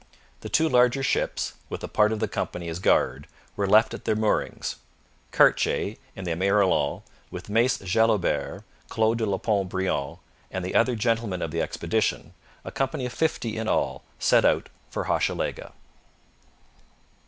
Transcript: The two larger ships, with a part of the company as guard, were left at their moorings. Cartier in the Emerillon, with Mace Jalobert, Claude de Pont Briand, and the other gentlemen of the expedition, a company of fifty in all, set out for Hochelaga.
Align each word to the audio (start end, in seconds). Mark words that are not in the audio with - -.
The 0.39 0.49
two 0.49 0.67
larger 0.67 1.03
ships, 1.03 1.53
with 1.69 1.83
a 1.83 1.87
part 1.87 2.11
of 2.11 2.19
the 2.19 2.27
company 2.27 2.67
as 2.69 2.79
guard, 2.79 3.27
were 3.55 3.67
left 3.67 3.93
at 3.93 4.05
their 4.05 4.15
moorings. 4.15 4.77
Cartier 5.29 5.95
in 6.15 6.23
the 6.23 6.31
Emerillon, 6.31 7.03
with 7.29 7.49
Mace 7.51 7.77
Jalobert, 7.77 8.63
Claude 8.89 9.19
de 9.19 9.37
Pont 9.37 9.69
Briand, 9.69 10.17
and 10.49 10.65
the 10.65 10.73
other 10.73 10.95
gentlemen 10.95 11.43
of 11.43 11.51
the 11.51 11.61
expedition, 11.61 12.33
a 12.65 12.71
company 12.71 13.05
of 13.05 13.13
fifty 13.13 13.55
in 13.55 13.67
all, 13.67 14.03
set 14.17 14.43
out 14.43 14.69
for 14.89 15.03
Hochelaga. 15.03 15.71